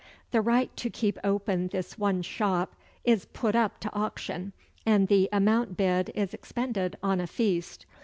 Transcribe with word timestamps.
The 0.31 0.41
right 0.41 0.75
to 0.77 0.89
keep 0.89 1.19
open 1.23 1.67
this 1.67 1.95
one 1.95 2.23
shop 2.23 2.75
is 3.03 3.25
put 3.25 3.55
up 3.55 3.79
to 3.81 3.93
auction, 3.93 4.51
and 4.83 5.07
the 5.07 5.29
amount 5.31 5.77
bid 5.77 6.11
is 6.15 6.33
expended 6.33 6.97
on 7.03 7.21
a 7.21 7.27
feast. 7.27 7.85